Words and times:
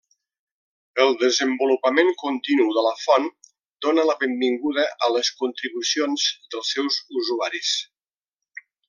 El 1.01 1.11
desenvolupament 1.23 2.09
continu 2.21 2.65
de 2.79 2.85
la 2.87 2.93
font 3.03 3.27
dóna 3.87 4.07
la 4.13 4.17
benvinguda 4.25 4.87
a 5.09 5.13
les 5.17 5.31
contribucions 5.43 6.27
dels 6.55 6.73
seus 6.79 6.99
usuaris. 7.23 7.77